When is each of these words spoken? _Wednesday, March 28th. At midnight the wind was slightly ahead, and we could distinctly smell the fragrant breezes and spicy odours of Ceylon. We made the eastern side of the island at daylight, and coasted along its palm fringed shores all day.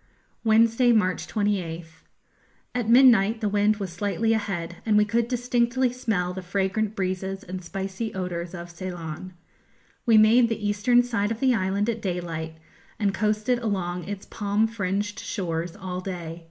_Wednesday, 0.44 0.92
March 0.92 1.26
28th. 1.28 2.04
At 2.74 2.88
midnight 2.88 3.42
the 3.42 3.50
wind 3.50 3.76
was 3.76 3.92
slightly 3.92 4.32
ahead, 4.32 4.76
and 4.86 4.96
we 4.96 5.04
could 5.04 5.28
distinctly 5.28 5.92
smell 5.92 6.32
the 6.32 6.40
fragrant 6.40 6.96
breezes 6.96 7.42
and 7.44 7.62
spicy 7.62 8.14
odours 8.14 8.54
of 8.54 8.70
Ceylon. 8.70 9.34
We 10.06 10.16
made 10.16 10.48
the 10.48 10.66
eastern 10.66 11.02
side 11.02 11.30
of 11.30 11.40
the 11.40 11.54
island 11.54 11.90
at 11.90 12.00
daylight, 12.00 12.56
and 12.98 13.12
coasted 13.12 13.58
along 13.58 14.04
its 14.04 14.24
palm 14.24 14.66
fringed 14.66 15.18
shores 15.18 15.76
all 15.76 16.00
day. 16.00 16.46